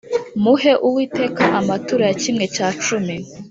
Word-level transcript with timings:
Muhe 0.43 0.71
uwiteka 0.87 1.43
amaturo 1.59 2.01
ya 2.09 2.15
kimwe 2.21 2.45
cya 2.55 2.67
cumi 2.83 3.15